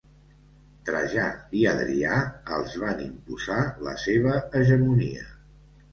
[0.87, 1.25] Trajà
[1.59, 2.15] i Adrià
[2.57, 5.29] els van imposar la seva hegemonia.